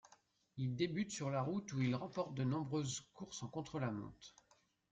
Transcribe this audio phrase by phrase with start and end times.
[0.57, 4.33] Il débute sur la route où il remporte de nombreuses courses en contre-la-montre.